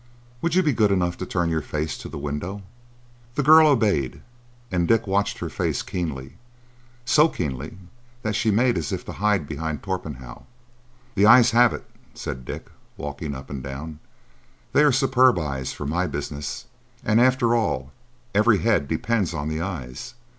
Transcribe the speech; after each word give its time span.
Would 0.41 0.55
you 0.55 0.63
be 0.63 0.73
good 0.73 0.89
enough 0.91 1.15
to 1.19 1.27
turn 1.27 1.51
your 1.51 1.61
face 1.61 1.95
to 1.99 2.09
the 2.09 2.17
window?" 2.17 2.63
The 3.35 3.43
girl 3.43 3.67
obeyed, 3.67 4.21
and 4.71 4.87
Dick 4.87 5.05
watched 5.05 5.37
her 5.37 5.47
face 5.47 5.83
keenly,—so 5.83 7.29
keenly 7.29 7.77
that 8.23 8.35
she 8.35 8.49
made 8.49 8.79
as 8.79 8.91
if 8.91 9.05
to 9.05 9.11
hide 9.11 9.47
behind 9.47 9.83
Torpenhow. 9.83 10.45
"The 11.13 11.27
eyes 11.27 11.51
have 11.51 11.71
it," 11.71 11.87
said 12.15 12.45
Dick, 12.45 12.71
walking 12.97 13.35
up 13.35 13.51
and 13.51 13.61
down. 13.61 13.99
"They 14.73 14.81
are 14.83 14.91
superb 14.91 15.37
eyes 15.37 15.71
for 15.71 15.85
my 15.85 16.07
business. 16.07 16.65
And, 17.05 17.21
after 17.21 17.53
all, 17.53 17.91
every 18.33 18.57
head 18.57 18.87
depends 18.87 19.35
on 19.35 19.49
the 19.49 19.61
eyes. 19.61 20.15